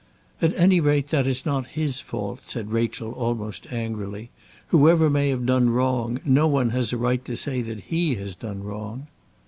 "At 0.41 0.57
any 0.57 0.79
rate 0.81 1.09
that 1.09 1.27
is 1.27 1.45
not 1.45 1.67
his 1.77 1.99
fault," 2.01 2.39
said 2.47 2.71
Rachel, 2.71 3.11
almost 3.11 3.67
angrily. 3.71 4.31
"Whoever 4.69 5.11
may 5.11 5.29
have 5.29 5.45
done 5.45 5.69
wrong, 5.69 6.19
no 6.25 6.47
one 6.47 6.71
has 6.71 6.91
a 6.91 6.97
right 6.97 7.23
to 7.23 7.37
say 7.37 7.61
that 7.61 7.81
he 7.81 8.15
has 8.15 8.33
done 8.33 8.63
wrong." 8.63 9.05